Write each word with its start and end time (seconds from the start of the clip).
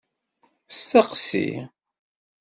Steqsi! 0.71 1.45